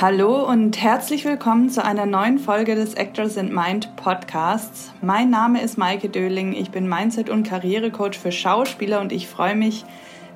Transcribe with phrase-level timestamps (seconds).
[0.00, 4.92] Hallo und herzlich willkommen zu einer neuen Folge des Actors and Mind Podcasts.
[5.02, 9.56] Mein Name ist Maike Döling, ich bin Mindset- und Karrierecoach für Schauspieler und ich freue
[9.56, 9.84] mich,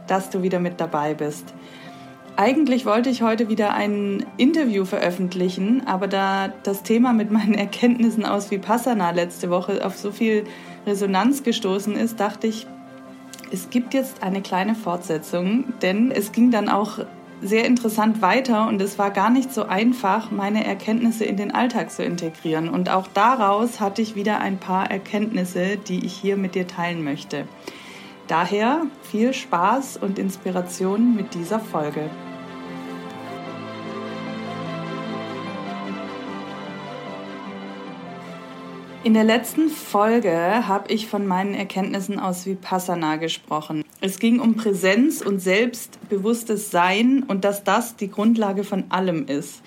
[0.08, 1.54] dass du wieder mit dabei bist.
[2.34, 8.26] Eigentlich wollte ich heute wieder ein Interview veröffentlichen, aber da das Thema mit meinen Erkenntnissen
[8.26, 10.42] aus Vipassana letzte Woche auf so viel
[10.88, 12.66] Resonanz gestoßen ist, dachte ich,
[13.52, 16.98] es gibt jetzt eine kleine Fortsetzung, denn es ging dann auch
[17.42, 21.90] sehr interessant weiter und es war gar nicht so einfach, meine Erkenntnisse in den Alltag
[21.90, 22.68] zu integrieren.
[22.68, 27.02] Und auch daraus hatte ich wieder ein paar Erkenntnisse, die ich hier mit dir teilen
[27.02, 27.46] möchte.
[28.28, 32.08] Daher viel Spaß und Inspiration mit dieser Folge.
[39.04, 40.32] In der letzten Folge
[40.68, 43.82] habe ich von meinen Erkenntnissen aus Vipassana gesprochen.
[44.00, 49.60] Es ging um Präsenz und selbstbewusstes Sein und dass das die Grundlage von allem ist.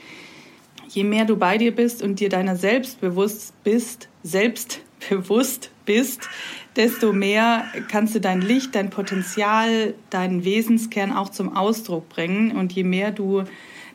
[0.87, 6.29] Je mehr du bei dir bist und dir deiner selbst bist, selbstbewusst bist,
[6.77, 12.55] desto mehr kannst du dein Licht, dein Potenzial, deinen Wesenskern auch zum Ausdruck bringen.
[12.55, 13.43] Und je mehr du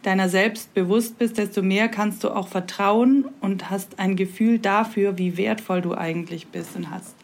[0.02, 5.18] deiner selbst bewusst bist, desto mehr kannst du auch vertrauen und hast ein Gefühl dafür,
[5.18, 7.14] wie wertvoll du eigentlich bist und hast,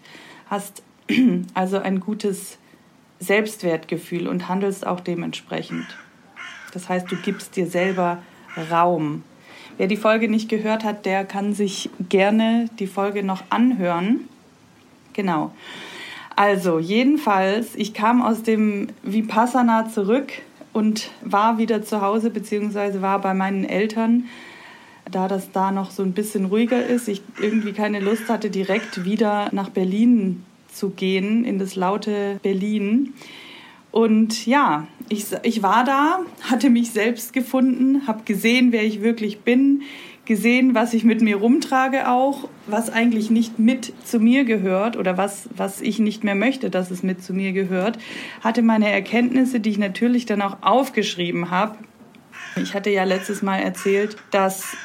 [0.49, 0.83] hast
[1.55, 2.59] also ein gutes
[3.19, 5.87] Selbstwertgefühl und handelst auch dementsprechend.
[6.73, 8.23] Das heißt, du gibst dir selber
[8.71, 9.23] Raum.
[9.79, 14.29] Wer die Folge nicht gehört hat, der kann sich gerne die Folge noch anhören.
[15.13, 15.55] Genau.
[16.35, 20.33] Also, jedenfalls, ich kam aus dem Vipassana zurück
[20.77, 24.25] und war wieder zu Hause beziehungsweise war bei meinen Eltern,
[25.11, 27.09] da das da noch so ein bisschen ruhiger ist.
[27.09, 33.15] Ich irgendwie keine Lust hatte, direkt wieder nach Berlin zu gehen, in das laute Berlin.
[33.91, 39.39] Und ja, ich, ich war da, hatte mich selbst gefunden, habe gesehen, wer ich wirklich
[39.39, 39.81] bin,
[40.26, 45.16] gesehen, was ich mit mir rumtrage auch, was eigentlich nicht mit zu mir gehört oder
[45.16, 47.98] was, was ich nicht mehr möchte, dass es mit zu mir gehört,
[48.42, 51.76] hatte meine Erkenntnisse, die ich natürlich dann auch aufgeschrieben habe.
[52.56, 54.76] Ich hatte ja letztes Mal erzählt, dass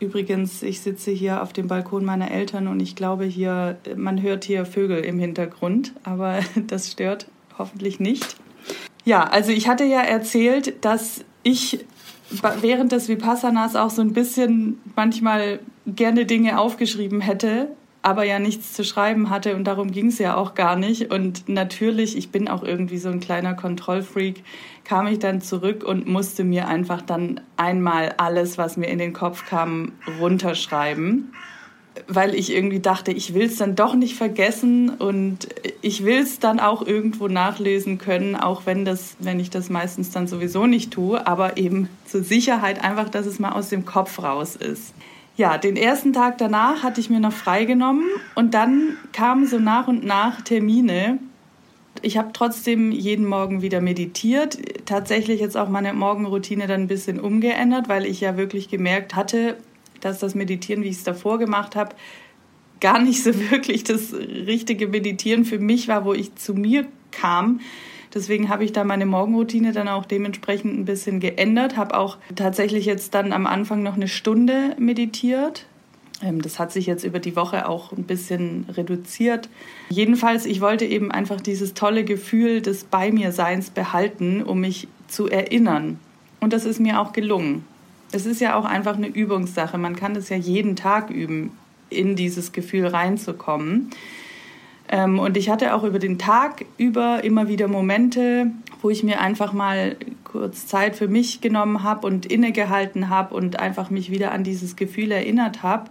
[0.00, 4.44] übrigens, ich sitze hier auf dem Balkon meiner Eltern und ich glaube hier, man hört
[4.44, 8.36] hier Vögel im Hintergrund, aber das stört hoffentlich nicht.
[9.04, 11.86] Ja, also ich hatte ja erzählt, dass ich
[12.30, 17.68] während des Vipassanas auch so ein bisschen manchmal gerne Dinge aufgeschrieben hätte,
[18.02, 21.12] aber ja nichts zu schreiben hatte und darum ging es ja auch gar nicht.
[21.12, 24.44] Und natürlich, ich bin auch irgendwie so ein kleiner Kontrollfreak,
[24.84, 29.12] kam ich dann zurück und musste mir einfach dann einmal alles, was mir in den
[29.12, 31.32] Kopf kam, runterschreiben
[32.06, 35.48] weil ich irgendwie dachte, ich will es dann doch nicht vergessen und
[35.82, 40.10] ich will es dann auch irgendwo nachlesen können, auch wenn das, wenn ich das meistens
[40.10, 44.22] dann sowieso nicht tue, aber eben zur Sicherheit einfach, dass es mal aus dem Kopf
[44.22, 44.94] raus ist.
[45.36, 48.04] Ja, den ersten Tag danach hatte ich mir noch freigenommen
[48.34, 51.18] und dann kamen so nach und nach Termine.
[52.02, 57.20] Ich habe trotzdem jeden Morgen wieder meditiert, tatsächlich jetzt auch meine Morgenroutine dann ein bisschen
[57.20, 59.56] umgeändert, weil ich ja wirklich gemerkt hatte,
[60.00, 61.94] dass das Meditieren, wie ich es davor gemacht habe,
[62.80, 67.60] gar nicht so wirklich das richtige Meditieren für mich war, wo ich zu mir kam.
[68.14, 72.86] Deswegen habe ich da meine Morgenroutine dann auch dementsprechend ein bisschen geändert, habe auch tatsächlich
[72.86, 75.66] jetzt dann am Anfang noch eine Stunde meditiert.
[76.22, 79.50] Ähm, das hat sich jetzt über die Woche auch ein bisschen reduziert.
[79.90, 84.88] Jedenfalls, ich wollte eben einfach dieses tolle Gefühl des Bei mir Seins behalten, um mich
[85.06, 86.00] zu erinnern.
[86.40, 87.64] Und das ist mir auch gelungen
[88.12, 89.78] es ist ja auch einfach eine Übungssache.
[89.78, 91.52] Man kann das ja jeden Tag üben,
[91.90, 93.90] in dieses Gefühl reinzukommen.
[94.88, 99.20] Ähm, und ich hatte auch über den Tag über immer wieder Momente, wo ich mir
[99.20, 104.32] einfach mal kurz Zeit für mich genommen habe und innegehalten habe und einfach mich wieder
[104.32, 105.90] an dieses Gefühl erinnert habe,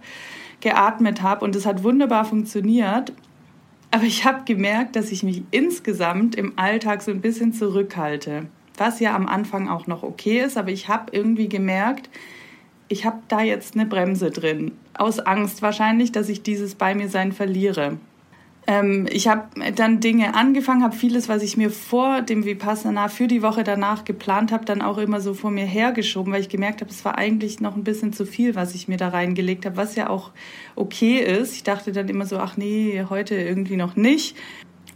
[0.60, 1.44] geatmet habe.
[1.44, 3.12] Und es hat wunderbar funktioniert.
[3.90, 8.46] Aber ich habe gemerkt, dass ich mich insgesamt im Alltag so ein bisschen zurückhalte
[8.78, 12.08] was ja am Anfang auch noch okay ist, aber ich habe irgendwie gemerkt,
[12.88, 14.72] ich habe da jetzt eine Bremse drin.
[14.94, 17.98] Aus Angst wahrscheinlich, dass ich dieses bei mir sein verliere.
[18.66, 23.26] Ähm, ich habe dann Dinge angefangen, habe vieles, was ich mir vor dem Vipassana für
[23.26, 26.82] die Woche danach geplant habe, dann auch immer so vor mir hergeschoben, weil ich gemerkt
[26.82, 29.78] habe, es war eigentlich noch ein bisschen zu viel, was ich mir da reingelegt habe,
[29.78, 30.32] was ja auch
[30.76, 31.54] okay ist.
[31.54, 34.36] Ich dachte dann immer so, ach nee, heute irgendwie noch nicht.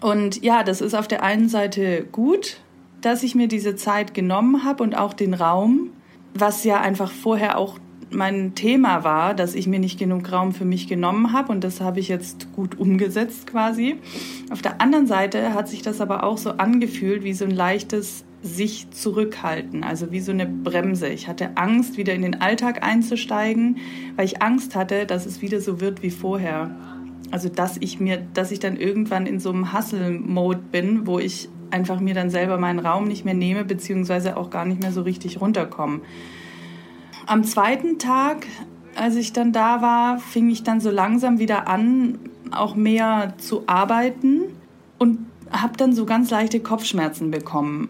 [0.02, 2.58] Und ja, das ist auf der einen Seite gut,
[3.02, 5.90] dass ich mir diese Zeit genommen habe und auch den Raum,
[6.34, 7.78] was ja einfach vorher auch
[8.14, 11.80] mein Thema war, dass ich mir nicht genug Raum für mich genommen habe und das
[11.80, 13.96] habe ich jetzt gut umgesetzt quasi.
[14.50, 18.24] Auf der anderen Seite hat sich das aber auch so angefühlt wie so ein leichtes
[18.42, 21.08] sich zurückhalten, also wie so eine Bremse.
[21.08, 23.78] Ich hatte Angst, wieder in den Alltag einzusteigen,
[24.16, 26.74] weil ich Angst hatte, dass es wieder so wird wie vorher.
[27.30, 31.48] Also dass ich mir, dass ich dann irgendwann in so einem Hustle-Mode bin, wo ich
[31.72, 35.02] einfach mir dann selber meinen Raum nicht mehr nehme, beziehungsweise auch gar nicht mehr so
[35.02, 36.00] richtig runterkomme.
[37.26, 38.46] Am zweiten Tag,
[38.94, 42.18] als ich dann da war, fing ich dann so langsam wieder an,
[42.50, 44.42] auch mehr zu arbeiten
[44.98, 45.18] und
[45.50, 47.88] habe dann so ganz leichte Kopfschmerzen bekommen.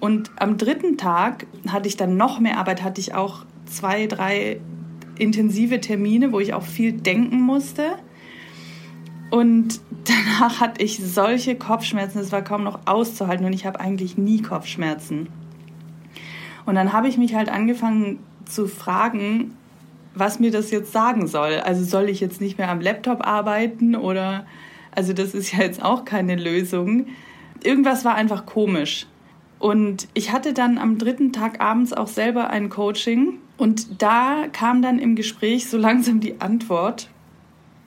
[0.00, 4.60] Und am dritten Tag hatte ich dann noch mehr Arbeit, hatte ich auch zwei, drei
[5.18, 7.82] intensive Termine, wo ich auch viel denken musste.
[9.30, 14.16] Und danach hatte ich solche Kopfschmerzen, es war kaum noch auszuhalten und ich habe eigentlich
[14.16, 15.28] nie Kopfschmerzen.
[16.64, 19.54] Und dann habe ich mich halt angefangen zu fragen,
[20.14, 21.60] was mir das jetzt sagen soll.
[21.60, 24.46] Also soll ich jetzt nicht mehr am Laptop arbeiten oder,
[24.92, 27.06] also das ist ja jetzt auch keine Lösung.
[27.62, 29.06] Irgendwas war einfach komisch.
[29.58, 34.82] Und ich hatte dann am dritten Tag abends auch selber ein Coaching und da kam
[34.82, 37.08] dann im Gespräch so langsam die Antwort.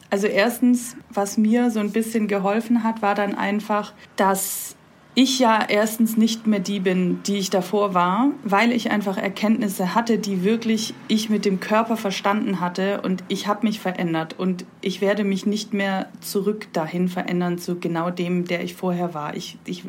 [0.10, 4.76] Also erstens, was mir so ein bisschen geholfen hat, war dann einfach, dass
[5.16, 9.94] ich ja erstens nicht mehr die bin, die ich davor war, weil ich einfach Erkenntnisse
[9.94, 14.66] hatte, die wirklich ich mit dem Körper verstanden hatte und ich habe mich verändert und
[14.82, 19.36] ich werde mich nicht mehr zurück dahin verändern zu genau dem, der ich vorher war.
[19.36, 19.84] Ich, ich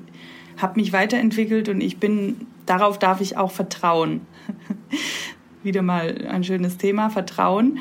[0.56, 4.22] habe mich weiterentwickelt und ich bin, darauf darf ich auch vertrauen.
[5.62, 7.78] Wieder mal ein schönes Thema, Vertrauen.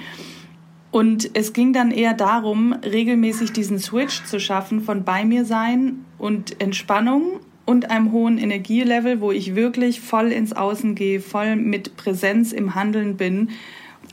[0.92, 6.06] Und es ging dann eher darum, regelmäßig diesen Switch zu schaffen von bei mir sein
[6.18, 11.96] und Entspannung und einem hohen Energielevel, wo ich wirklich voll ins Außen gehe, voll mit
[11.96, 13.52] Präsenz im Handeln bin.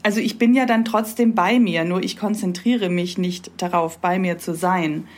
[0.02, 4.18] Also ich bin ja dann trotzdem bei mir, nur ich konzentriere mich nicht darauf, bei
[4.18, 5.08] mir zu sein.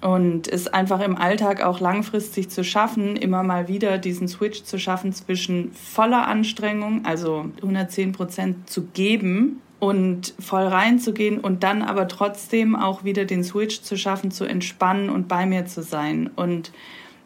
[0.00, 4.78] Und es einfach im Alltag auch langfristig zu schaffen, immer mal wieder diesen Switch zu
[4.78, 12.06] schaffen zwischen voller Anstrengung, also 110 Prozent zu geben und voll reinzugehen und dann aber
[12.06, 16.30] trotzdem auch wieder den Switch zu schaffen, zu entspannen und bei mir zu sein.
[16.36, 16.70] Und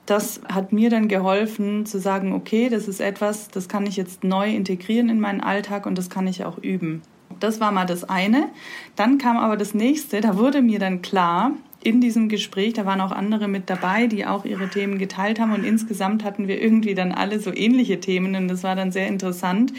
[0.06, 4.22] das hat mir dann geholfen zu sagen, okay, das ist etwas, das kann ich jetzt
[4.22, 7.02] neu integrieren in meinen Alltag und das kann ich auch üben.
[7.40, 8.48] Das war mal das eine.
[8.94, 11.52] Dann kam aber das nächste, da wurde mir dann klar,
[11.82, 15.52] in diesem Gespräch, da waren auch andere mit dabei, die auch ihre Themen geteilt haben
[15.52, 19.06] und insgesamt hatten wir irgendwie dann alle so ähnliche Themen und das war dann sehr
[19.06, 19.72] interessant,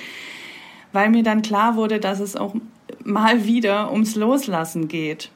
[0.96, 2.56] weil mir dann klar wurde, dass es auch
[3.04, 5.30] mal wieder ums Loslassen geht,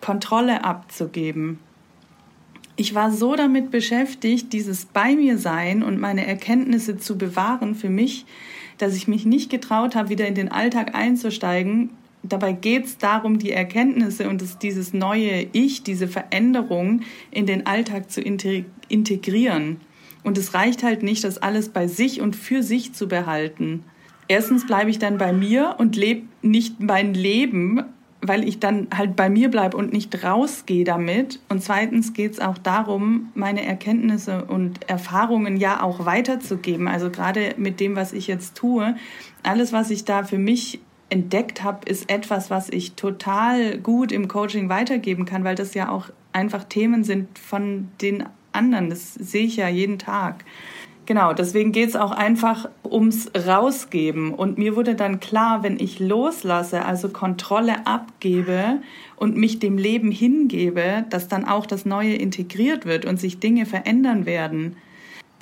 [0.00, 1.60] Kontrolle abzugeben.
[2.76, 7.88] Ich war so damit beschäftigt, dieses bei mir sein und meine Erkenntnisse zu bewahren für
[7.88, 8.26] mich,
[8.78, 11.90] dass ich mich nicht getraut habe, wieder in den Alltag einzusteigen.
[12.24, 17.66] Dabei geht es darum, die Erkenntnisse und das, dieses neue Ich, diese Veränderung in den
[17.66, 19.80] Alltag zu integrieren.
[20.24, 23.84] Und es reicht halt nicht, das alles bei sich und für sich zu behalten
[24.28, 27.82] erstens bleibe ich dann bei mir und lebe nicht mein Leben,
[28.26, 31.40] weil ich dann halt bei mir bleibe und nicht rausgehe damit.
[31.48, 36.88] Und zweitens geht es auch darum, meine Erkenntnisse und Erfahrungen ja auch weiterzugeben.
[36.88, 38.96] Also gerade mit dem, was ich jetzt tue,
[39.42, 40.80] alles, was ich da für mich
[41.10, 45.90] entdeckt habe, ist etwas, was ich total gut im Coaching weitergeben kann, weil das ja
[45.90, 48.88] auch einfach Themen sind von den anderen.
[48.88, 50.44] Das sehe ich ja jeden Tag.
[51.06, 54.32] Genau, deswegen geht es auch einfach ums Rausgeben.
[54.32, 58.80] Und mir wurde dann klar, wenn ich loslasse, also Kontrolle abgebe
[59.16, 63.66] und mich dem Leben hingebe, dass dann auch das Neue integriert wird und sich Dinge
[63.66, 64.76] verändern werden.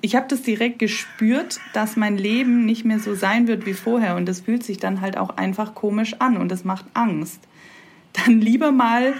[0.00, 4.16] Ich habe das direkt gespürt, dass mein Leben nicht mehr so sein wird wie vorher.
[4.16, 7.40] Und das fühlt sich dann halt auch einfach komisch an und das macht Angst.
[8.12, 9.14] Dann lieber mal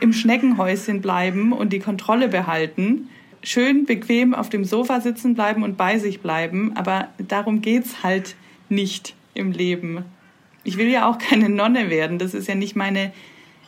[0.00, 3.08] im Schneckenhäuschen bleiben und die Kontrolle behalten
[3.48, 8.36] schön bequem auf dem Sofa sitzen bleiben und bei sich bleiben, aber darum geht's halt
[8.68, 10.04] nicht im Leben.
[10.64, 13.12] Ich will ja auch keine Nonne werden, das ist ja nicht meine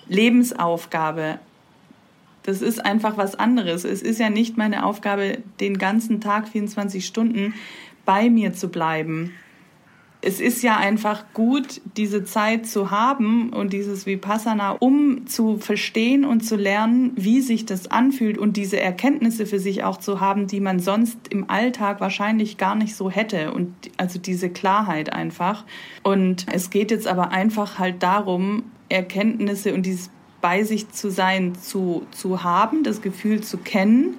[0.07, 1.39] Lebensaufgabe.
[2.43, 3.85] Das ist einfach was anderes.
[3.85, 7.55] Es ist ja nicht meine Aufgabe, den ganzen Tag 24 Stunden
[8.05, 9.33] bei mir zu bleiben
[10.23, 16.25] es ist ja einfach gut, diese Zeit zu haben und dieses Vipassana, um zu verstehen
[16.27, 20.47] und zu lernen, wie sich das anfühlt und diese Erkenntnisse für sich auch zu haben,
[20.47, 25.65] die man sonst im Alltag wahrscheinlich gar nicht so hätte und also diese Klarheit einfach.
[26.03, 30.11] Und es geht jetzt aber einfach halt darum, Erkenntnisse und dieses
[30.43, 34.17] bei sich zu sein zu, zu haben, das Gefühl zu kennen,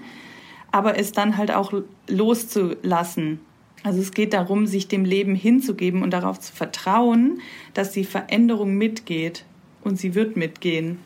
[0.72, 1.74] aber es dann halt auch
[2.08, 3.40] loszulassen
[3.84, 7.42] Also es geht darum, sich dem Leben hinzugeben und darauf zu vertrauen,
[7.74, 9.46] dass die Veränderung mitgeht
[9.84, 11.00] und sie wird mitgehen.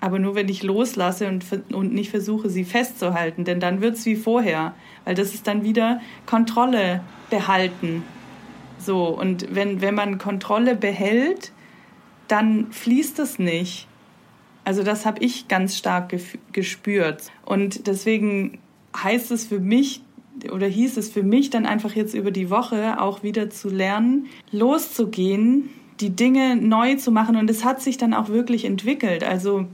[0.00, 4.06] Aber nur wenn ich loslasse und, und nicht versuche, sie festzuhalten, denn dann wird es
[4.06, 4.74] wie vorher,
[5.04, 8.02] weil das ist dann wieder Kontrolle behalten.
[8.78, 11.52] So, und wenn, wenn man Kontrolle behält,
[12.28, 13.86] dann fließt es nicht.
[14.64, 16.14] Also das habe ich ganz stark
[16.52, 17.30] gespürt.
[17.44, 18.58] Und deswegen
[18.96, 20.02] heißt es für mich
[20.50, 24.26] oder hieß es für mich dann einfach jetzt über die Woche auch wieder zu lernen,
[24.52, 25.70] loszugehen,
[26.00, 27.36] die Dinge neu zu machen.
[27.36, 29.24] Und es hat sich dann auch wirklich entwickelt.
[29.24, 29.66] Also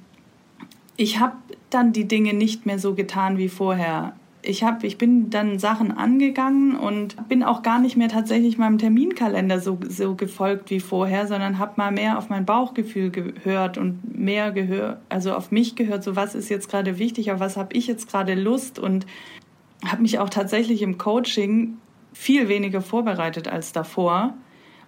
[0.96, 1.36] ich habe
[1.70, 4.14] dann die Dinge nicht mehr so getan wie vorher
[4.46, 8.78] ich, hab, ich bin dann Sachen angegangen und bin auch gar nicht mehr tatsächlich meinem
[8.78, 14.16] Terminkalender so, so gefolgt wie vorher, sondern habe mal mehr auf mein Bauchgefühl gehört und
[14.16, 17.74] mehr gehört, also auf mich gehört, so was ist jetzt gerade wichtig, auf was habe
[17.74, 19.06] ich jetzt gerade Lust und
[19.84, 21.78] habe mich auch tatsächlich im Coaching
[22.12, 24.34] viel weniger vorbereitet als davor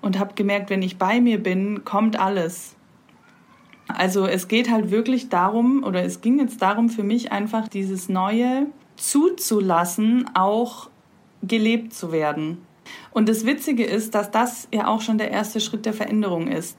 [0.00, 2.74] und habe gemerkt, wenn ich bei mir bin, kommt alles.
[3.88, 8.08] Also es geht halt wirklich darum, oder es ging jetzt darum für mich einfach dieses
[8.08, 8.66] neue
[8.96, 10.90] zuzulassen, auch
[11.42, 12.58] gelebt zu werden.
[13.10, 16.76] Und das Witzige ist, dass das ja auch schon der erste Schritt der Veränderung ist.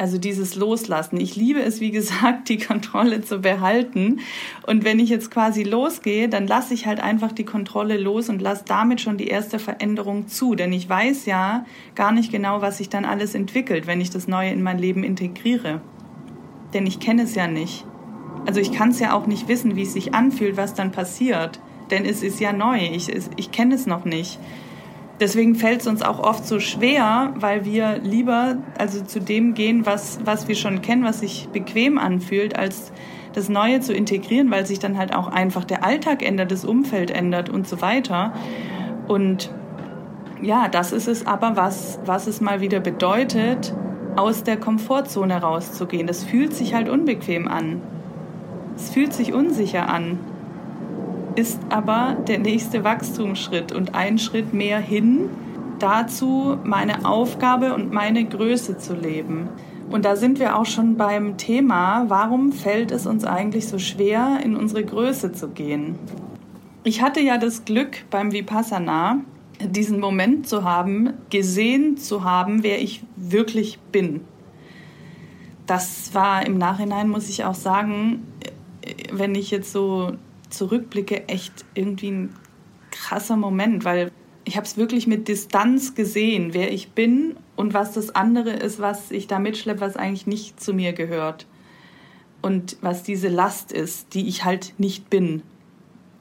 [0.00, 1.20] Also dieses Loslassen.
[1.20, 4.20] Ich liebe es, wie gesagt, die Kontrolle zu behalten.
[4.64, 8.40] Und wenn ich jetzt quasi losgehe, dann lasse ich halt einfach die Kontrolle los und
[8.40, 10.54] lasse damit schon die erste Veränderung zu.
[10.54, 14.28] Denn ich weiß ja gar nicht genau, was sich dann alles entwickelt, wenn ich das
[14.28, 15.80] Neue in mein Leben integriere.
[16.72, 17.84] Denn ich kenne es ja nicht.
[18.46, 21.58] Also ich kann es ja auch nicht wissen, wie es sich anfühlt, was dann passiert.
[21.90, 22.78] Denn es ist ja neu.
[22.78, 24.38] Ich, ich kenne es noch nicht.
[25.20, 29.84] Deswegen fällt es uns auch oft so schwer, weil wir lieber also zu dem gehen,
[29.84, 32.92] was, was wir schon kennen, was sich bequem anfühlt, als
[33.32, 37.10] das Neue zu integrieren, weil sich dann halt auch einfach der Alltag ändert, das Umfeld
[37.10, 38.32] ändert und so weiter.
[39.08, 39.50] Und
[40.40, 43.74] ja, das ist es aber, was, was es mal wieder bedeutet,
[44.16, 46.06] aus der Komfortzone rauszugehen.
[46.06, 47.82] Das fühlt sich halt unbequem an.
[48.76, 50.18] Es fühlt sich unsicher an,
[51.36, 55.30] ist aber der nächste Wachstumsschritt und ein Schritt mehr hin
[55.78, 59.48] dazu, meine Aufgabe und meine Größe zu leben.
[59.90, 64.40] Und da sind wir auch schon beim Thema, warum fällt es uns eigentlich so schwer,
[64.44, 65.94] in unsere Größe zu gehen?
[66.84, 69.20] Ich hatte ja das Glück beim Vipassana,
[69.60, 74.20] diesen Moment zu haben, gesehen zu haben, wer ich wirklich bin.
[75.66, 78.26] Das war im Nachhinein, muss ich auch sagen,
[79.12, 80.12] wenn ich jetzt so
[80.50, 82.34] zurückblicke, echt irgendwie ein
[82.90, 84.10] krasser Moment, weil
[84.44, 88.80] ich habe es wirklich mit Distanz gesehen, wer ich bin und was das andere ist,
[88.80, 91.46] was ich da mitschleppe, was eigentlich nicht zu mir gehört.
[92.40, 95.42] Und was diese Last ist, die ich halt nicht bin.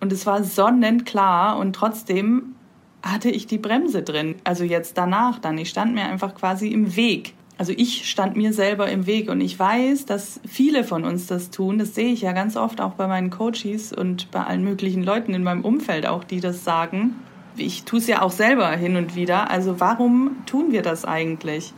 [0.02, 2.56] Und es war sonnenklar und trotzdem
[3.04, 4.36] hatte ich die Bremse drin.
[4.44, 5.58] Also jetzt danach dann.
[5.58, 9.42] Ich stand mir einfach quasi im Weg also ich stand mir selber im Weg und
[9.42, 11.80] ich weiß, dass viele von uns das tun.
[11.80, 15.34] Das sehe ich ja ganz oft auch bei meinen Coaches und bei allen möglichen Leuten
[15.34, 17.16] in meinem Umfeld auch, die das sagen.
[17.56, 19.50] Ich tue es ja auch selber hin und wieder.
[19.50, 21.74] Also warum tun wir das eigentlich?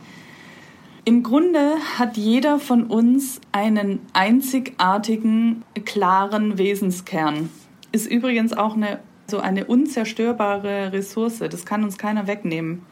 [1.06, 7.48] Im Grunde hat jeder von uns einen einzigartigen, klaren Wesenskern.
[7.90, 11.38] Ist übrigens auch eine, so eine unzerstörbare Ressource.
[11.38, 12.82] Das kann uns keiner wegnehmen.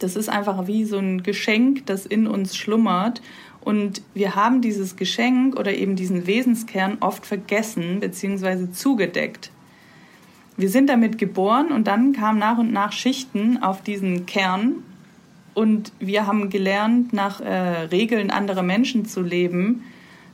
[0.00, 3.22] Das ist einfach wie so ein Geschenk, das in uns schlummert.
[3.60, 8.72] Und wir haben dieses Geschenk oder eben diesen Wesenskern oft vergessen bzw.
[8.72, 9.50] zugedeckt.
[10.56, 14.82] Wir sind damit geboren und dann kamen nach und nach Schichten auf diesen Kern
[15.54, 19.84] und wir haben gelernt, nach äh, Regeln anderer Menschen zu leben,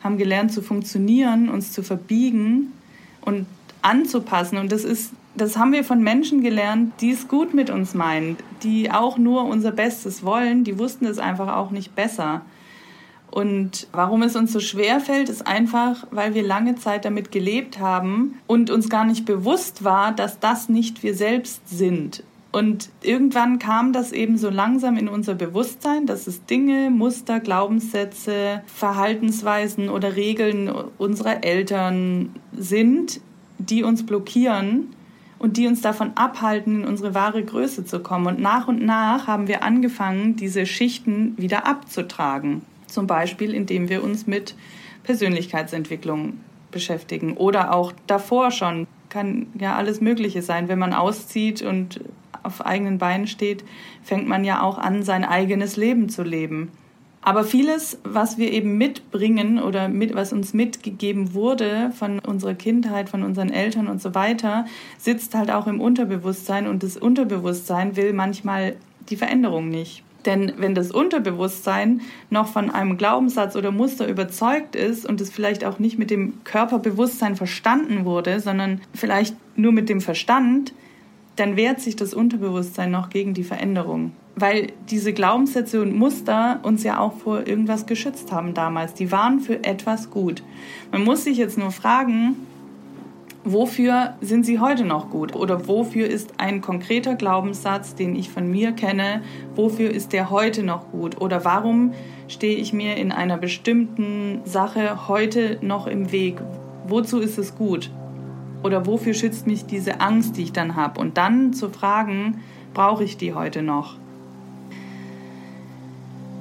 [0.03, 2.73] haben gelernt zu funktionieren, uns zu verbiegen
[3.23, 3.47] und
[3.83, 4.59] anzupassen.
[4.59, 8.37] Und das ist das haben wir von Menschen gelernt, die es gut mit uns meinen,
[8.63, 12.43] die auch nur unser Bestes wollen, die wussten es einfach auch nicht besser.
[13.31, 17.79] Und warum es uns so schwer fällt, ist einfach, weil wir lange Zeit damit gelebt
[17.79, 22.23] haben und uns gar nicht bewusst war, dass das nicht wir selbst sind.
[22.51, 28.63] Und irgendwann kam das eben so langsam in unser Bewusstsein, dass es Dinge, Muster, Glaubenssätze,
[28.65, 33.21] Verhaltensweisen oder Regeln unserer Eltern sind,
[33.59, 34.96] die uns blockieren
[35.39, 38.27] und die uns davon abhalten, in unsere wahre Größe zu kommen.
[38.27, 42.63] Und nach und nach haben wir angefangen, diese Schichten wieder abzutragen.
[42.87, 44.55] Zum Beispiel, indem wir uns mit
[45.03, 46.41] Persönlichkeitsentwicklung
[46.71, 48.87] beschäftigen oder auch davor schon.
[49.09, 50.69] Kann ja alles Mögliche sein.
[50.69, 52.01] Wenn man auszieht und
[52.43, 53.65] auf eigenen Beinen steht,
[54.03, 56.71] fängt man ja auch an, sein eigenes Leben zu leben.
[57.27, 63.09] Aber vieles, was wir eben mitbringen oder mit, was uns mitgegeben wurde von unserer Kindheit,
[63.09, 64.65] von unseren Eltern und so weiter,
[64.97, 68.77] sitzt halt auch im Unterbewusstsein und das Unterbewusstsein will manchmal
[69.11, 70.05] die Veränderung nicht.
[70.25, 75.65] Denn wenn das Unterbewusstsein noch von einem Glaubenssatz oder Muster überzeugt ist und es vielleicht
[75.65, 80.73] auch nicht mit dem Körperbewusstsein verstanden wurde, sondern vielleicht nur mit dem Verstand,
[81.37, 86.85] dann wehrt sich das Unterbewusstsein noch gegen die Veränderung weil diese Glaubenssätze und Muster uns
[86.85, 88.93] ja auch vor irgendwas geschützt haben damals.
[88.93, 90.43] Die waren für etwas gut.
[90.93, 92.37] Man muss sich jetzt nur fragen,
[93.45, 95.35] wofür sind sie heute noch gut?
[95.35, 99.23] Oder wofür ist ein konkreter Glaubenssatz, den ich von mir kenne,
[99.55, 101.19] wofür ist der heute noch gut?
[101.19, 101.95] Oder warum
[102.29, 106.43] stehe ich mir in einer bestimmten Sache heute noch im Weg?
[106.87, 107.91] Wozu ist es gut?
[108.67, 111.01] Oder wofür schützt mich diese Angst, die ich dann habe?
[111.01, 112.41] Und dann zu fragen,
[112.75, 113.97] brauche ich die heute noch?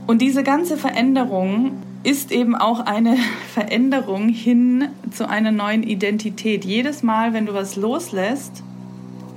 [0.08, 3.15] Und diese ganze Veränderung ist eben auch eine
[3.53, 6.65] Veränderung hin zu einer neuen Identität.
[6.65, 8.63] Jedes Mal, wenn du was loslässt,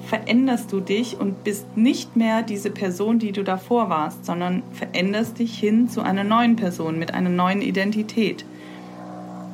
[0.06, 5.38] veränderst du dich und bist nicht mehr diese Person, die du davor warst, sondern veränderst
[5.38, 8.46] dich hin zu einer neuen Person mit einer neuen Identität.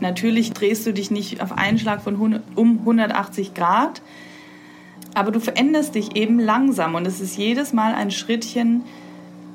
[0.00, 4.02] Natürlich drehst du dich nicht auf einen Schlag von 100, um 180 Grad,
[5.14, 8.82] aber du veränderst dich eben langsam und es ist jedes Mal ein Schrittchen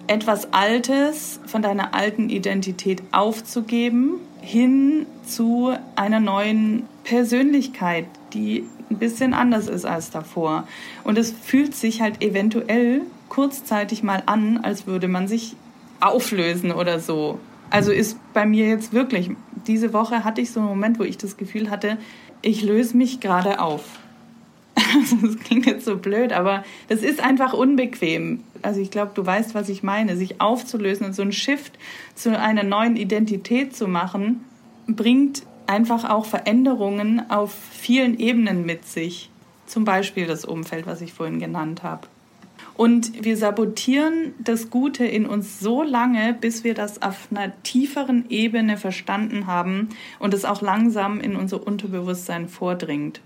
[0.08, 9.34] etwas Altes von deiner alten Identität aufzugeben, hin zu einer neuen Persönlichkeit, die ein bisschen
[9.34, 10.68] anders ist als davor.
[11.04, 15.56] Und es fühlt sich halt eventuell kurzzeitig mal an, als würde man sich
[16.00, 17.40] auflösen oder so.
[17.70, 19.32] Also ist bei mir jetzt wirklich,
[19.68, 21.98] diese Woche hatte ich so einen Moment, wo ich das Gefühl hatte,
[22.42, 23.84] ich löse mich gerade auf.
[25.22, 28.44] das klingt jetzt so blöd, aber das ist einfach unbequem.
[28.62, 30.16] Also ich glaube, du weißt, was ich meine.
[30.16, 31.78] Sich aufzulösen und so ein Shift
[32.16, 34.44] zu einer neuen Identität zu machen,
[34.88, 39.30] bringt einfach auch Veränderungen auf vielen Ebenen mit sich.
[39.66, 42.08] Zum Beispiel das Umfeld, was ich vorhin genannt habe.
[42.80, 48.30] Und wir sabotieren das Gute in uns so lange, bis wir das auf einer tieferen
[48.30, 53.20] Ebene verstanden haben und es auch langsam in unser Unterbewusstsein vordringt.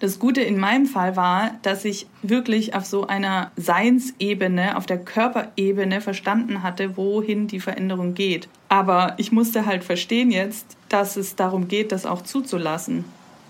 [0.00, 4.98] Das Gute in meinem Fall war, dass ich wirklich auf so einer Seinsebene, auf der
[4.98, 8.50] Körperebene verstanden hatte, wohin die Veränderung geht.
[8.68, 13.06] Aber ich musste halt verstehen jetzt, dass es darum geht, das auch zuzulassen.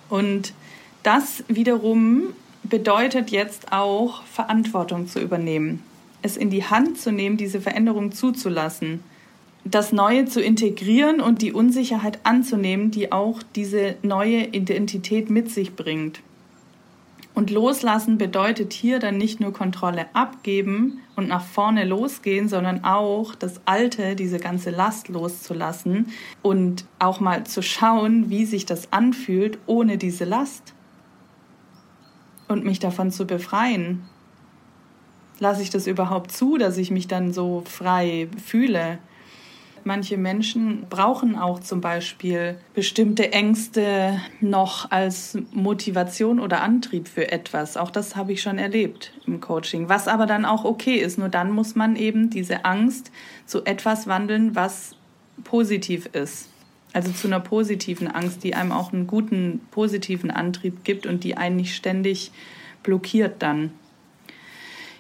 [0.09, 0.55] Und
[1.03, 2.35] das wiederum
[2.69, 5.83] bedeutet jetzt auch, Verantwortung zu übernehmen.
[6.23, 9.01] Es in die Hand zu nehmen, diese Veränderung zuzulassen
[9.71, 15.77] das Neue zu integrieren und die Unsicherheit anzunehmen, die auch diese neue Identität mit sich
[15.77, 16.21] bringt.
[17.35, 23.37] Und loslassen bedeutet hier dann nicht nur Kontrolle abgeben und nach vorne losgehen, sondern auch
[23.37, 26.07] das Alte, diese ganze Last loszulassen
[26.43, 30.75] und auch mal zu schauen, wie sich das anfühlt ohne diese Last
[32.49, 34.03] und mich davon zu befreien.
[35.39, 38.99] Lasse ich das überhaupt zu, dass ich mich dann so frei fühle?
[39.85, 47.77] Manche Menschen brauchen auch zum Beispiel bestimmte Ängste noch als Motivation oder Antrieb für etwas.
[47.77, 51.19] Auch das habe ich schon erlebt im Coaching, was aber dann auch okay ist.
[51.19, 53.13] Nur dann muss man eben diese Angst
[53.47, 54.97] zu etwas wandeln, was
[55.45, 56.49] positiv ist.
[56.99, 61.37] Also zu einer positiven Angst, die einem auch einen guten positiven Antrieb gibt und die
[61.37, 62.33] einen nicht ständig
[62.83, 63.71] blockiert dann.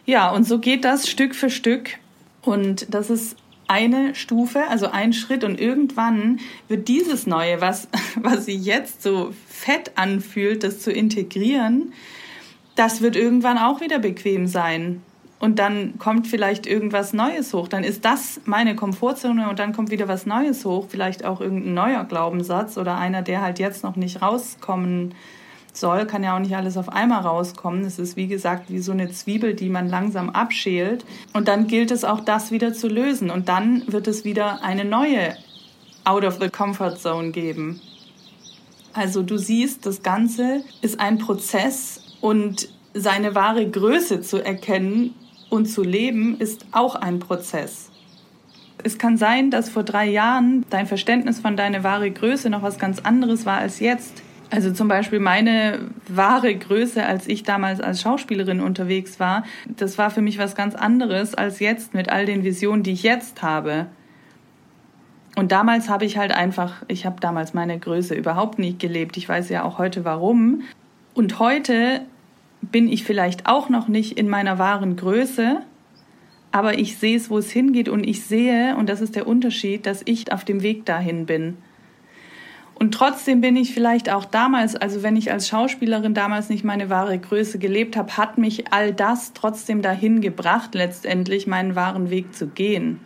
[0.06, 1.98] Ja, und so geht das Stück für Stück.
[2.40, 8.44] Und das ist eine Stufe, also ein Schritt und irgendwann wird dieses Neue, was, was
[8.44, 11.92] sich jetzt so fett anfühlt, das zu integrieren,
[12.76, 15.02] das wird irgendwann auch wieder bequem sein.
[15.40, 17.68] Und dann kommt vielleicht irgendwas Neues hoch.
[17.68, 20.87] Dann ist das meine Komfortzone und dann kommt wieder was Neues hoch.
[20.88, 25.14] Vielleicht auch irgendein neuer Glaubenssatz oder einer, der halt jetzt noch nicht rauskommen
[25.72, 27.85] soll, kann ja auch nicht alles auf einmal rauskommen.
[27.85, 31.05] Es ist wie gesagt wie so eine Zwiebel, die man langsam abschält.
[31.33, 33.31] Und dann gilt es auch, das wieder zu lösen.
[33.31, 35.37] Und dann wird es wieder eine neue
[36.03, 37.81] Out of the Comfort Zone geben.
[38.92, 45.14] Also du siehst, das Ganze ist ein Prozess und seine wahre Größe zu erkennen
[45.50, 47.90] und zu leben ist auch ein Prozess.
[48.84, 52.78] Es kann sein, dass vor drei Jahren dein Verständnis von deiner wahre Größe noch was
[52.78, 54.22] ganz anderes war als jetzt.
[54.50, 60.11] Also zum Beispiel meine wahre Größe, als ich damals als Schauspielerin unterwegs war, das war
[60.11, 63.87] für mich was ganz anderes als jetzt mit all den Visionen, die ich jetzt habe.
[65.37, 69.16] Und damals habe ich halt einfach, ich habe damals meine Größe überhaupt nicht gelebt.
[69.16, 70.62] Ich weiß ja auch heute warum.
[71.14, 72.02] Und heute
[72.61, 75.61] bin ich vielleicht auch noch nicht in meiner wahren Größe,
[76.51, 79.87] aber ich sehe es, wo es hingeht und ich sehe, und das ist der Unterschied,
[79.87, 81.59] dass ich auf dem Weg dahin bin.
[82.75, 86.88] Und trotzdem bin ich vielleicht auch damals, also wenn ich als Schauspielerin damals nicht meine
[86.88, 92.35] wahre Größe gelebt habe, hat mich all das trotzdem dahin gebracht, letztendlich meinen wahren Weg
[92.35, 93.01] zu gehen.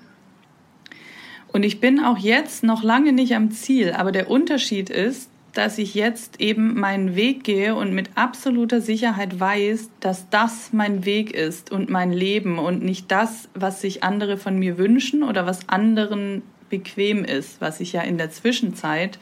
[1.52, 5.78] Und ich bin auch jetzt noch lange nicht am Ziel, aber der Unterschied ist, dass
[5.78, 11.32] ich jetzt eben meinen Weg gehe und mit absoluter Sicherheit weiß, dass das mein Weg
[11.32, 15.68] ist und mein Leben und nicht das, was sich andere von mir wünschen oder was
[15.68, 19.18] anderen bequem ist, was ich ja in der Zwischenzeit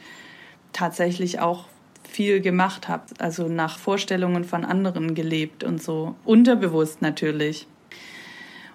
[0.71, 1.65] tatsächlich auch
[2.09, 7.67] viel gemacht habe, also nach Vorstellungen von anderen gelebt und so, unterbewusst natürlich.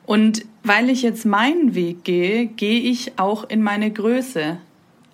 [0.04, 4.58] Und weil ich jetzt meinen Weg gehe, gehe ich auch in meine Größe.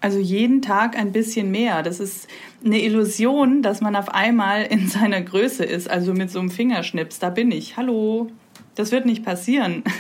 [0.03, 1.85] Also jeden Tag ein bisschen mehr.
[1.85, 2.29] Das ist
[2.65, 7.21] eine Illusion, dass man auf einmal in seiner Größe ist, also mit so einem Fingerschnips.
[7.21, 7.77] Da bin ich.
[7.77, 8.29] Hallo.
[8.75, 9.83] Das wird nicht passieren.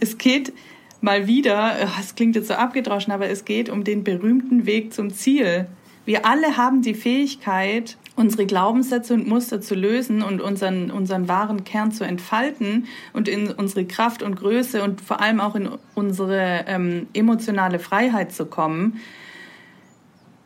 [0.00, 0.52] Es geht
[1.00, 5.12] mal wieder, es klingt jetzt so abgedroschen, aber es geht um den berühmten Weg zum
[5.12, 5.68] Ziel.
[6.06, 11.62] Wir alle haben die Fähigkeit, unsere Glaubenssätze und Muster zu lösen und unseren, unseren wahren
[11.62, 16.64] Kern zu entfalten und in unsere Kraft und Größe und vor allem auch in unsere
[16.66, 19.00] ähm, emotionale Freiheit zu kommen.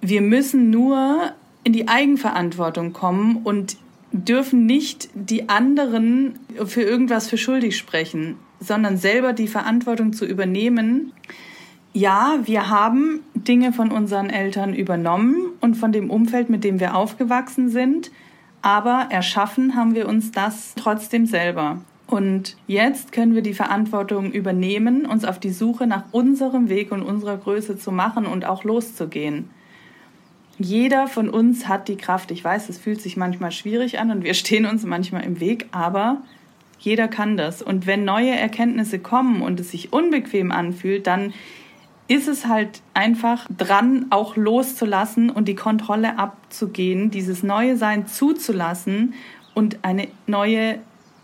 [0.06, 3.78] Wir müssen nur in die Eigenverantwortung kommen und
[4.12, 11.12] dürfen nicht die anderen für irgendwas für schuldig sprechen, sondern selber die Verantwortung zu übernehmen,
[11.94, 16.96] ja, wir haben Dinge von unseren Eltern übernommen und von dem Umfeld, mit dem wir
[16.96, 18.10] aufgewachsen sind,
[18.60, 21.80] aber erschaffen haben wir uns das trotzdem selber.
[22.06, 27.00] Und jetzt können wir die Verantwortung übernehmen, uns auf die Suche nach unserem Weg und
[27.00, 29.48] unserer Größe zu machen und auch loszugehen.
[30.58, 32.30] Jeder von uns hat die Kraft.
[32.30, 35.66] Ich weiß, es fühlt sich manchmal schwierig an und wir stehen uns manchmal im Weg,
[35.72, 36.22] aber
[36.78, 37.62] jeder kann das.
[37.62, 41.32] Und wenn neue Erkenntnisse kommen und es sich unbequem anfühlt, dann
[42.06, 49.14] ist es halt einfach dran, auch loszulassen und die Kontrolle abzugehen, dieses neue Sein zuzulassen
[49.54, 50.80] und eine neue,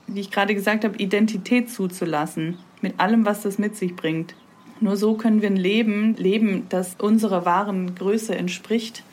[0.07, 4.35] wie ich gerade gesagt habe, Identität zuzulassen, mit allem, was das mit sich bringt.
[4.81, 9.05] Nur so können wir ein Leben leben, das unserer wahren Größe entspricht.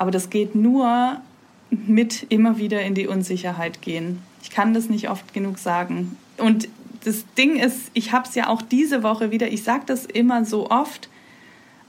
[0.00, 1.20] Aber das geht nur
[1.68, 4.22] mit immer wieder in die Unsicherheit gehen.
[4.42, 6.16] Ich kann das nicht oft genug sagen.
[6.38, 6.68] Und
[7.04, 10.46] das Ding ist, ich habe es ja auch diese Woche wieder, ich sage das immer
[10.46, 11.10] so oft,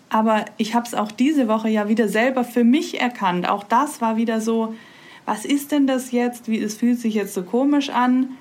[0.09, 3.47] aber ich habe es auch diese Woche ja wieder selber für mich erkannt.
[3.47, 4.75] Auch das war wieder so,
[5.23, 6.49] was ist denn das jetzt?
[6.49, 8.31] Wie es fühlt sich jetzt so komisch an?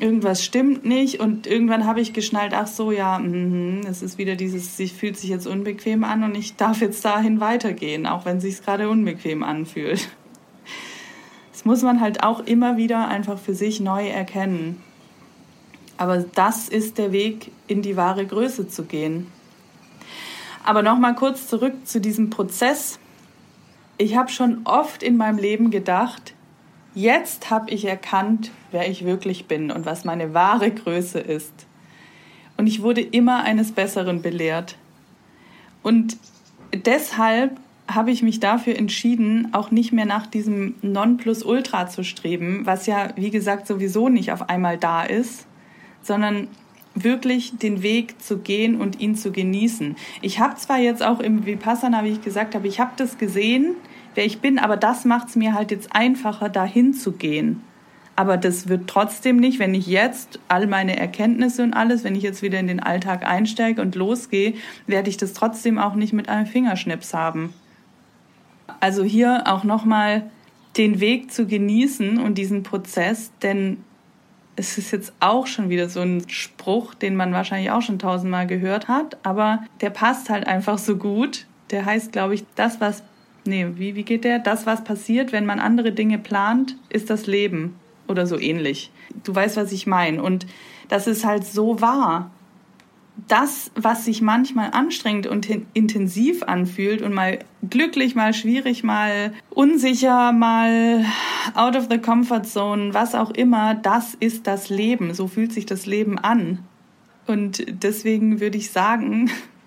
[0.00, 4.34] Irgendwas stimmt nicht und irgendwann habe ich geschnallt, ach so, ja, mm, es ist wieder
[4.34, 8.40] dieses, sich fühlt sich jetzt unbequem an und ich darf jetzt dahin weitergehen, auch wenn
[8.40, 10.08] sich gerade unbequem anfühlt.
[11.52, 14.80] Das muss man halt auch immer wieder einfach für sich neu erkennen.
[15.98, 19.26] Aber das ist der Weg, in die wahre Größe zu gehen.
[20.64, 22.98] Aber nochmal kurz zurück zu diesem Prozess.
[23.98, 26.32] Ich habe schon oft in meinem Leben gedacht,
[26.94, 31.52] jetzt habe ich erkannt, wer ich wirklich bin und was meine wahre Größe ist.
[32.56, 34.76] Und ich wurde immer eines Besseren belehrt.
[35.82, 36.18] Und
[36.74, 42.86] deshalb habe ich mich dafür entschieden, auch nicht mehr nach diesem Nonplusultra zu streben, was
[42.86, 45.46] ja, wie gesagt, sowieso nicht auf einmal da ist,
[46.02, 46.48] sondern
[46.94, 49.96] wirklich den Weg zu gehen und ihn zu genießen.
[50.22, 53.76] Ich habe zwar jetzt auch im Vipassana, wie ich gesagt habe, ich habe das gesehen,
[54.14, 57.62] wer ich bin, aber das macht es mir halt jetzt einfacher, dahin zu gehen.
[58.16, 62.22] Aber das wird trotzdem nicht, wenn ich jetzt all meine Erkenntnisse und alles, wenn ich
[62.22, 64.54] jetzt wieder in den Alltag einsteige und losgehe,
[64.86, 67.54] werde ich das trotzdem auch nicht mit einem Fingerschnips haben.
[68.80, 70.30] Also hier auch nochmal
[70.76, 73.78] den Weg zu genießen und diesen Prozess, denn
[74.56, 78.46] es ist jetzt auch schon wieder so ein Spruch, den man wahrscheinlich auch schon tausendmal
[78.46, 81.46] gehört hat, aber der passt halt einfach so gut.
[81.70, 83.02] Der heißt, glaube ich, das, was,
[83.44, 84.38] nee, wie, wie geht der?
[84.38, 87.76] Das, was passiert, wenn man andere Dinge plant, ist das Leben
[88.08, 88.90] oder so ähnlich.
[89.24, 90.22] Du weißt, was ich meine.
[90.22, 90.46] Und
[90.88, 92.30] das ist halt so wahr
[93.28, 100.32] das, was sich manchmal anstrengend und intensiv anfühlt und mal glücklich, mal schwierig, mal unsicher,
[100.32, 101.04] mal
[101.54, 105.14] out of the comfort zone, was auch immer, das ist das Leben.
[105.14, 106.60] So fühlt sich das Leben an.
[107.26, 109.30] Und deswegen würde ich sagen,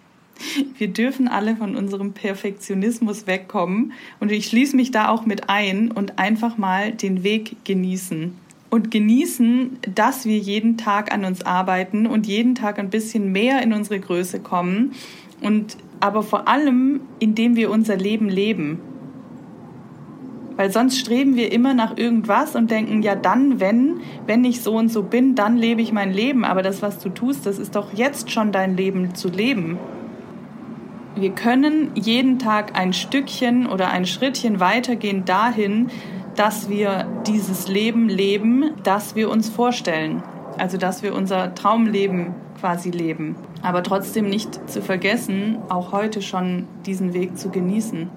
[0.77, 3.93] wir dürfen alle von unserem Perfektionismus wegkommen.
[4.19, 8.35] Und ich schließe mich da auch mit ein und einfach mal den Weg genießen
[8.73, 13.61] und genießen, dass wir jeden Tag an uns arbeiten und jeden Tag ein bisschen mehr
[13.61, 14.93] in unsere Größe kommen
[15.41, 18.79] und aber vor allem, indem wir unser Leben leben.
[20.55, 24.75] Weil sonst streben wir immer nach irgendwas und denken, ja dann, wenn, wenn ich so
[24.75, 26.43] und so bin, dann lebe ich mein Leben.
[26.43, 29.77] Aber das, was du tust, das ist doch jetzt schon dein Leben zu leben.
[31.15, 35.91] Wir können jeden Tag ein Stückchen oder ein Schrittchen weitergehen dahin,
[36.35, 40.23] dass wir dieses Leben leben, das wir uns vorstellen.
[40.57, 43.35] Also dass wir unser Traumleben quasi leben.
[43.61, 48.09] Aber trotzdem nicht zu vergessen, auch heute schon diesen Weg zu genießen.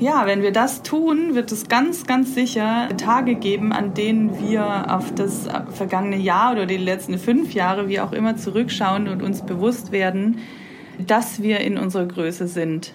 [0.00, 4.94] Ja, wenn wir das tun, wird es ganz, ganz sicher Tage geben, an denen wir
[4.96, 9.42] auf das vergangene Jahr oder die letzten fünf Jahre, wie auch immer, zurückschauen und uns
[9.42, 10.38] bewusst werden,
[11.06, 12.94] dass wir in unserer Größe sind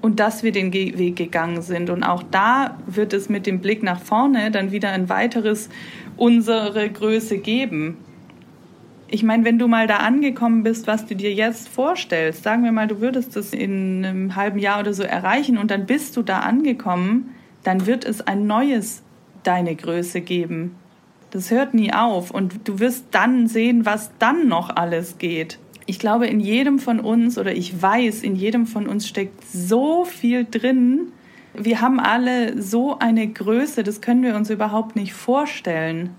[0.00, 1.90] und dass wir den Weg gegangen sind.
[1.90, 5.70] Und auch da wird es mit dem Blick nach vorne dann wieder ein weiteres
[6.16, 7.96] unsere Größe geben.
[9.08, 12.72] Ich meine, wenn du mal da angekommen bist, was du dir jetzt vorstellst, sagen wir
[12.72, 16.22] mal, du würdest das in einem halben Jahr oder so erreichen und dann bist du
[16.22, 17.30] da angekommen,
[17.62, 19.02] dann wird es ein neues
[19.42, 20.74] deine Größe geben.
[21.30, 25.58] Das hört nie auf und du wirst dann sehen, was dann noch alles geht.
[25.86, 30.04] Ich glaube, in jedem von uns oder ich weiß, in jedem von uns steckt so
[30.04, 31.12] viel drin.
[31.52, 36.10] Wir haben alle so eine Größe, das können wir uns überhaupt nicht vorstellen.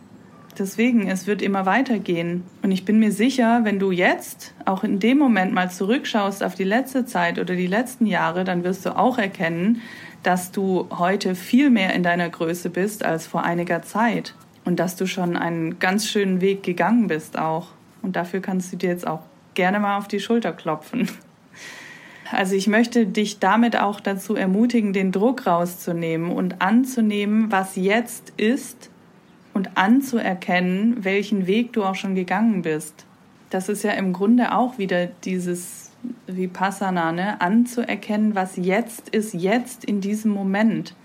[0.57, 2.43] Deswegen, es wird immer weitergehen.
[2.61, 6.55] Und ich bin mir sicher, wenn du jetzt auch in dem Moment mal zurückschaust auf
[6.55, 9.81] die letzte Zeit oder die letzten Jahre, dann wirst du auch erkennen,
[10.23, 14.35] dass du heute viel mehr in deiner Größe bist als vor einiger Zeit.
[14.63, 17.67] Und dass du schon einen ganz schönen Weg gegangen bist auch.
[18.01, 19.21] Und dafür kannst du dir jetzt auch
[19.55, 21.09] gerne mal auf die Schulter klopfen.
[22.31, 28.33] Also ich möchte dich damit auch dazu ermutigen, den Druck rauszunehmen und anzunehmen, was jetzt
[28.37, 28.89] ist
[29.53, 33.05] und anzuerkennen, welchen Weg du auch schon gegangen bist.
[33.51, 35.91] Das ist ja im Grunde auch wieder dieses
[36.27, 37.39] Vipassana, ne?
[37.41, 40.95] anzuerkennen, was jetzt ist, jetzt in diesem Moment.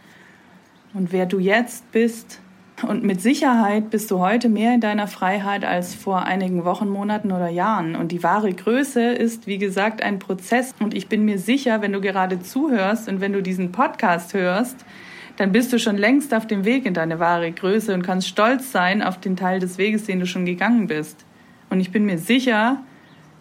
[0.95, 2.41] Und wer du jetzt bist.
[2.83, 7.31] Und mit Sicherheit bist du heute mehr in deiner Freiheit als vor einigen Wochen, Monaten
[7.31, 7.95] oder Jahren.
[7.95, 10.75] Und die wahre Größe ist, wie gesagt, ein Prozess.
[10.81, 14.85] Und ich bin mir sicher, wenn du gerade zuhörst und wenn du diesen Podcast hörst,
[15.37, 18.73] dann bist du schon längst auf dem Weg in deine wahre Größe und kannst stolz
[18.73, 21.25] sein auf den Teil des Weges, den du schon gegangen bist.
[21.69, 22.83] Und ich bin mir sicher,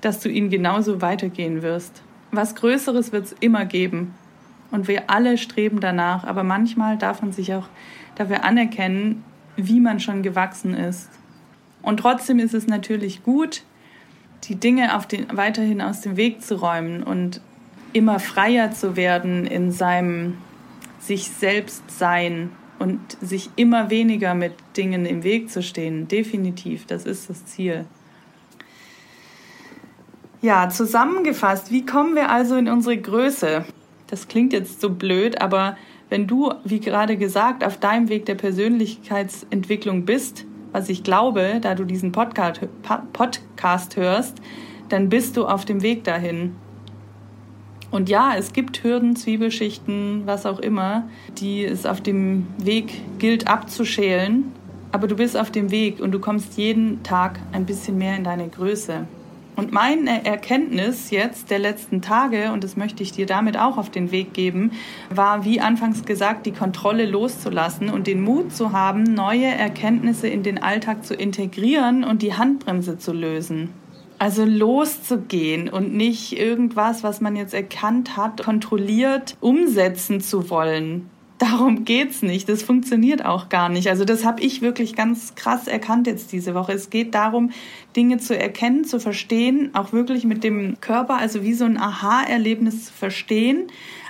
[0.01, 2.01] dass du ihn genauso weitergehen wirst.
[2.31, 4.13] Was Größeres wird es immer geben.
[4.71, 7.67] Und wir alle streben danach, aber manchmal darf man sich auch
[8.15, 9.23] dafür anerkennen,
[9.67, 11.09] wie man schon gewachsen ist.
[11.81, 13.63] Und trotzdem ist es natürlich gut,
[14.45, 17.41] die Dinge den, weiterhin aus dem Weg zu räumen und
[17.93, 20.37] immer freier zu werden in seinem
[20.99, 26.07] sich selbst sein und sich immer weniger mit Dingen im Weg zu stehen.
[26.07, 27.85] Definitiv, das ist das Ziel.
[30.41, 33.65] Ja, zusammengefasst, wie kommen wir also in unsere Größe?
[34.07, 35.77] Das klingt jetzt so blöd, aber
[36.09, 41.75] wenn du, wie gerade gesagt, auf deinem Weg der Persönlichkeitsentwicklung bist, was ich glaube, da
[41.75, 42.61] du diesen Podcast,
[43.13, 44.37] Podcast hörst,
[44.89, 46.55] dann bist du auf dem Weg dahin.
[47.91, 51.07] Und ja, es gibt Hürden, Zwiebelschichten, was auch immer,
[51.39, 54.51] die es auf dem Weg gilt abzuschälen.
[54.91, 58.23] Aber du bist auf dem Weg und du kommst jeden Tag ein bisschen mehr in
[58.23, 59.07] deine Größe.
[59.59, 63.89] Und meine Erkenntnis jetzt der letzten Tage, und das möchte ich dir damit auch auf
[63.89, 64.71] den Weg geben,
[65.09, 70.43] war, wie anfangs gesagt, die Kontrolle loszulassen und den Mut zu haben, neue Erkenntnisse in
[70.43, 73.73] den Alltag zu integrieren und die Handbremse zu lösen.
[74.17, 81.09] Also loszugehen und nicht irgendwas, was man jetzt erkannt hat, kontrolliert umsetzen zu wollen.
[81.39, 82.49] Darum geht's nicht.
[82.49, 83.87] Das funktioniert auch gar nicht.
[83.87, 86.73] Also das habe ich wirklich ganz krass erkannt jetzt diese Woche.
[86.73, 87.51] Es geht darum,
[87.95, 92.87] Dinge zu erkennen, zu verstehen, auch wirklich mit dem Körper, also wie so ein Aha-Erlebnis
[92.87, 93.67] zu verstehen,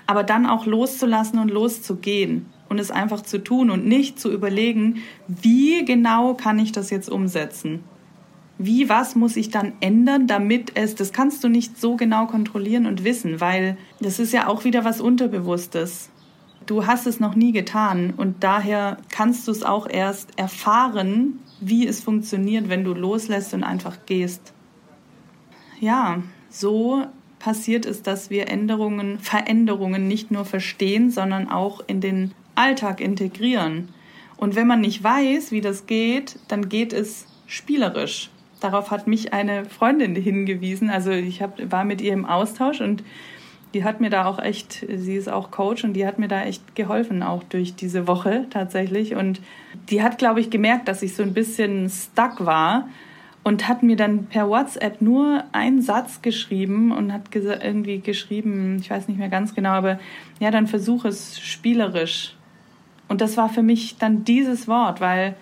[0.08, 5.04] aber dann auch loszulassen und loszugehen und es einfach zu tun und nicht zu überlegen,
[5.28, 7.84] wie genau kann ich das jetzt umsetzen
[8.62, 12.88] wie, was muss ich dann ändern, damit es, das kannst du nicht so genau kontrollieren
[12.88, 16.10] und wissen, weil das ist ja auch wieder was Unterbewusstes.
[16.69, 21.88] Du hast es noch nie getan und daher kannst du es auch erst erfahren, wie
[21.88, 24.53] es funktioniert, wenn du loslässt und einfach gehst.
[25.79, 27.08] Ja, so
[27.39, 33.89] passiert es, dass wir Änderungen, Veränderungen nicht nur verstehen, sondern auch in den Alltag integrieren.
[34.38, 38.29] Und wenn man nicht weiß, wie das geht, dann geht es spielerisch
[38.60, 40.89] darauf hat mich eine Freundin hingewiesen.
[40.89, 43.03] Also ich hab, war mit ihr im Austausch und
[43.73, 46.43] die hat mir da auch echt, sie ist auch Coach und die hat mir da
[46.43, 49.15] echt geholfen, auch durch diese Woche tatsächlich.
[49.15, 49.41] Und
[49.89, 52.89] die hat, glaube ich, gemerkt, dass ich so ein bisschen stuck war
[53.43, 58.89] und hat mir dann per WhatsApp nur einen Satz geschrieben und hat irgendwie geschrieben, ich
[58.89, 59.99] weiß nicht mehr ganz genau, aber
[60.39, 62.36] ja, dann versuche es spielerisch.
[63.08, 65.36] Und das war für mich dann dieses Wort, weil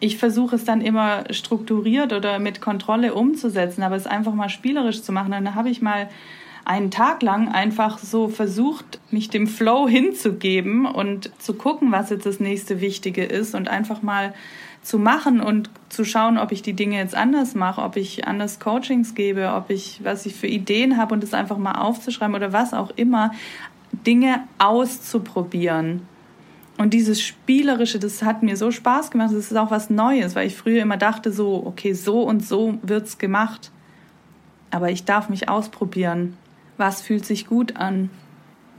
[0.00, 5.02] ich versuche es dann immer strukturiert oder mit Kontrolle umzusetzen, aber es einfach mal spielerisch
[5.02, 5.32] zu machen.
[5.32, 6.08] Und dann habe ich mal
[6.68, 12.26] einen Tag lang einfach so versucht, mich dem Flow hinzugeben und zu gucken, was jetzt
[12.26, 14.34] das nächste Wichtige ist und einfach mal
[14.82, 18.60] zu machen und zu schauen, ob ich die Dinge jetzt anders mache, ob ich anders
[18.60, 22.52] Coachings gebe, ob ich, was ich für Ideen habe und es einfach mal aufzuschreiben oder
[22.52, 23.32] was auch immer,
[23.92, 26.02] Dinge auszuprobieren.
[26.76, 29.30] Und dieses Spielerische, das hat mir so Spaß gemacht.
[29.30, 32.78] Das ist auch was Neues, weil ich früher immer dachte, so, okay, so und so
[32.82, 33.72] wird's gemacht.
[34.70, 36.36] Aber ich darf mich ausprobieren.
[36.78, 38.08] Was fühlt sich gut an?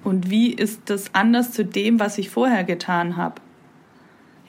[0.04, 3.42] Und wie ist das anders zu dem, was ich vorher getan habe?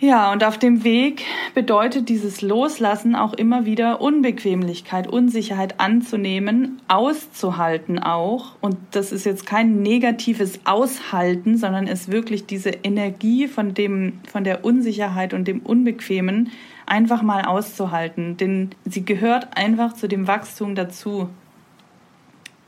[0.02, 7.98] Ja, und auf dem Weg bedeutet dieses Loslassen auch immer wieder Unbequemlichkeit, Unsicherheit anzunehmen, auszuhalten
[7.98, 8.56] auch.
[8.62, 14.42] Und das ist jetzt kein negatives Aushalten, sondern es wirklich diese Energie von dem, von
[14.42, 16.50] der Unsicherheit und dem Unbequemen
[16.86, 18.38] einfach mal auszuhalten.
[18.38, 21.28] Denn sie gehört einfach zu dem Wachstum dazu.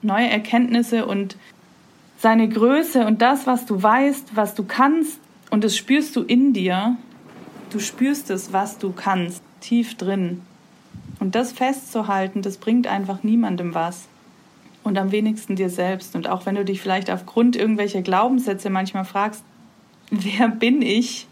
[0.02, 1.36] Neue Erkenntnisse und
[2.18, 5.18] seine Größe und das, was du weißt, was du kannst,
[5.50, 6.96] und das spürst du in dir,
[7.72, 10.42] Du spürst es, was du kannst, tief drin.
[11.20, 14.08] Und das festzuhalten, das bringt einfach niemandem was.
[14.84, 16.14] Und am wenigsten dir selbst.
[16.14, 19.42] Und auch wenn du dich vielleicht aufgrund irgendwelcher Glaubenssätze manchmal fragst,
[20.10, 21.26] wer bin ich,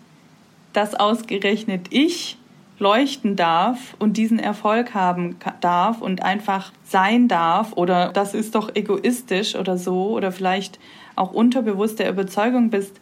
[0.73, 2.39] dass ausgerechnet ich
[2.81, 8.75] leuchten darf und diesen Erfolg haben darf und einfach sein darf oder das ist doch
[8.75, 10.81] egoistisch oder so oder vielleicht
[11.15, 12.99] auch unterbewusst der Überzeugung bist,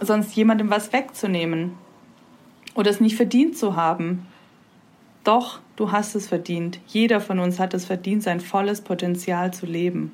[0.00, 1.72] sonst jemandem was wegzunehmen
[2.74, 4.26] oder es nicht verdient zu haben.
[5.24, 6.80] Doch, du hast es verdient.
[6.86, 10.12] Jeder von uns hat es verdient, sein volles Potenzial zu leben.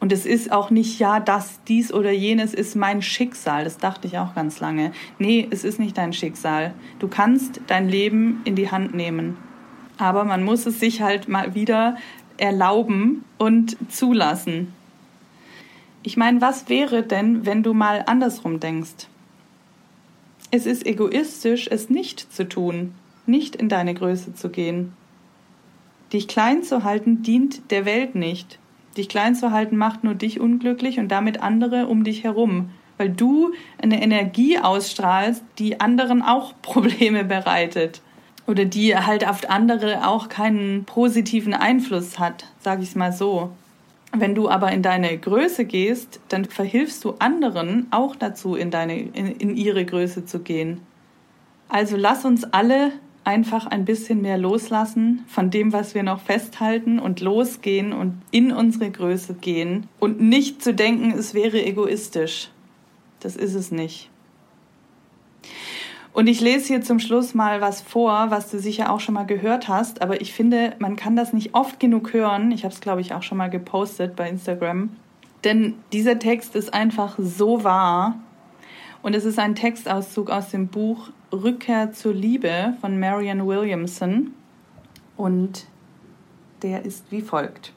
[0.00, 3.64] Und es ist auch nicht, ja, das, dies oder jenes ist mein Schicksal.
[3.64, 4.92] Das dachte ich auch ganz lange.
[5.18, 6.72] Nee, es ist nicht dein Schicksal.
[6.98, 9.36] Du kannst dein Leben in die Hand nehmen.
[9.98, 11.98] Aber man muss es sich halt mal wieder
[12.38, 14.72] erlauben und zulassen.
[16.02, 19.06] Ich meine, was wäre denn, wenn du mal andersrum denkst?
[20.50, 22.94] Es ist egoistisch, es nicht zu tun,
[23.26, 24.94] nicht in deine Größe zu gehen.
[26.14, 28.58] Dich klein zu halten dient der Welt nicht.
[28.96, 33.10] Dich klein zu halten macht nur dich unglücklich und damit andere um dich herum, weil
[33.10, 38.02] du eine Energie ausstrahlst, die anderen auch Probleme bereitet
[38.46, 43.50] oder die halt auf andere auch keinen positiven Einfluss hat, sage ich mal so.
[44.12, 48.98] Wenn du aber in deine Größe gehst, dann verhilfst du anderen auch dazu, in, deine,
[48.98, 50.80] in, in ihre Größe zu gehen.
[51.68, 52.90] Also lass uns alle
[53.24, 58.52] einfach ein bisschen mehr loslassen von dem, was wir noch festhalten und losgehen und in
[58.52, 62.50] unsere Größe gehen und nicht zu denken, es wäre egoistisch.
[63.20, 64.10] Das ist es nicht.
[66.12, 69.26] Und ich lese hier zum Schluss mal was vor, was du sicher auch schon mal
[69.26, 72.50] gehört hast, aber ich finde, man kann das nicht oft genug hören.
[72.50, 74.90] Ich habe es, glaube ich, auch schon mal gepostet bei Instagram.
[75.44, 78.18] Denn dieser Text ist einfach so wahr.
[79.02, 84.32] Und es ist ein Textauszug aus dem Buch Rückkehr zur Liebe von Marianne Williamson.
[85.16, 85.66] Und
[86.62, 87.72] der ist wie folgt.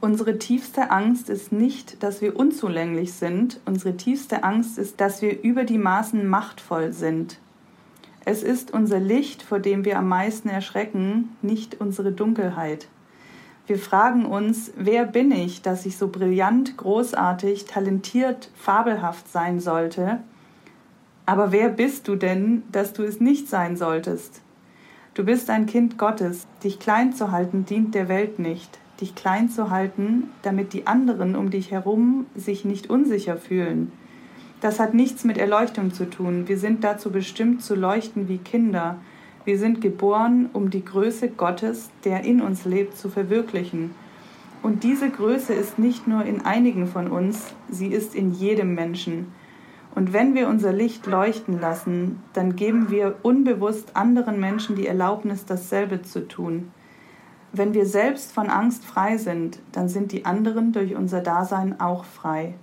[0.00, 5.42] Unsere tiefste Angst ist nicht, dass wir unzulänglich sind, unsere tiefste Angst ist, dass wir
[5.42, 7.38] über die Maßen machtvoll sind.
[8.24, 12.88] Es ist unser Licht, vor dem wir am meisten erschrecken, nicht unsere Dunkelheit.
[13.66, 20.20] Wir fragen uns, wer bin ich, dass ich so brillant, großartig, talentiert, fabelhaft sein sollte?
[21.28, 24.40] Aber wer bist du denn, dass du es nicht sein solltest?
[25.12, 29.48] Du bist ein Kind Gottes, dich klein zu halten dient der Welt nicht dich klein
[29.48, 33.92] zu halten, damit die anderen um dich herum sich nicht unsicher fühlen.
[34.60, 36.48] Das hat nichts mit Erleuchtung zu tun.
[36.48, 38.98] Wir sind dazu bestimmt zu leuchten wie Kinder.
[39.44, 43.92] Wir sind geboren, um die Größe Gottes, der in uns lebt, zu verwirklichen.
[44.62, 49.28] Und diese Größe ist nicht nur in einigen von uns, sie ist in jedem Menschen.
[49.98, 55.44] Und wenn wir unser Licht leuchten lassen, dann geben wir unbewusst anderen Menschen die Erlaubnis,
[55.44, 56.70] dasselbe zu tun.
[57.50, 62.04] Wenn wir selbst von Angst frei sind, dann sind die anderen durch unser Dasein auch
[62.04, 62.54] frei.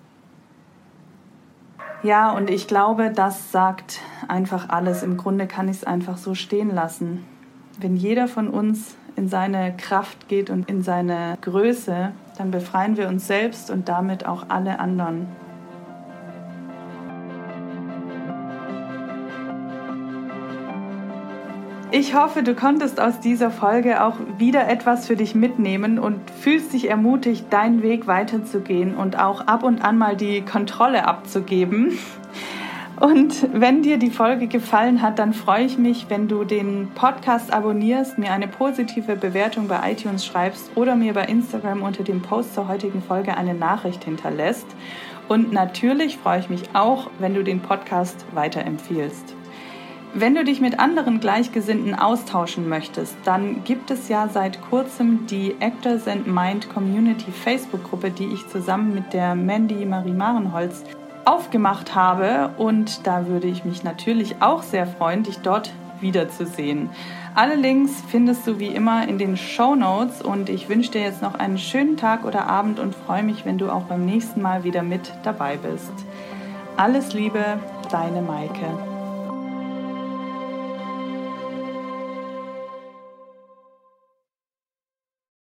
[2.04, 5.04] Ja, und ich glaube, das sagt einfach alles.
[5.04, 7.26] Im Grunde kann ich es einfach so stehen lassen.
[7.78, 13.10] Wenn jeder von uns in seine Kraft geht und in seine Größe, dann befreien wir
[13.10, 15.28] uns selbst und damit auch alle anderen.
[21.92, 26.74] Ich hoffe, du konntest aus dieser Folge auch wieder etwas für dich mitnehmen und fühlst
[26.74, 31.98] dich ermutigt, deinen Weg weiterzugehen und auch ab und an mal die Kontrolle abzugeben.
[33.00, 37.54] Und wenn dir die Folge gefallen hat, dann freue ich mich, wenn du den Podcast
[37.54, 42.56] abonnierst, mir eine positive Bewertung bei iTunes schreibst oder mir bei Instagram unter dem Post
[42.56, 44.68] zur heutigen Folge eine Nachricht hinterlässt.
[45.28, 49.35] Und natürlich freue ich mich auch, wenn du den Podcast weiterempfiehlst.
[50.18, 55.58] Wenn du dich mit anderen Gleichgesinnten austauschen möchtest, dann gibt es ja seit kurzem die
[55.60, 60.86] Actors and Mind Community Facebook-Gruppe, die ich zusammen mit der Mandy Marie Marenholz
[61.26, 62.52] aufgemacht habe.
[62.58, 66.90] Und da würde ich mich natürlich auch sehr freuen, dich dort wiederzusehen.
[67.36, 71.22] Alle Links findest du wie immer in den Show Notes und ich wünsche dir jetzt
[71.22, 74.64] noch einen schönen Tag oder Abend und freue mich, wenn du auch beim nächsten Mal
[74.64, 75.92] wieder mit dabei bist.
[76.78, 77.44] Alles Liebe,
[77.92, 78.95] deine Maike.